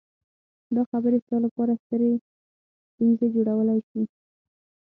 [0.75, 2.11] دا خبرې ستا لپاره سترې
[2.91, 4.01] ستونزې جوړولی شي